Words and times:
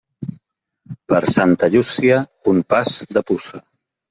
Per 1.13 1.19
Santa 1.35 1.69
Llúcia, 1.75 2.17
un 2.55 2.63
pas 2.75 2.97
de 3.19 3.25
puça. 3.31 3.63